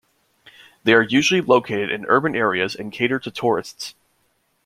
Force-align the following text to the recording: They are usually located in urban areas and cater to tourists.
They 0.83 0.93
are 0.93 1.03
usually 1.03 1.41
located 1.41 1.91
in 1.91 2.07
urban 2.07 2.35
areas 2.35 2.73
and 2.73 2.91
cater 2.91 3.19
to 3.19 3.29
tourists. 3.29 3.93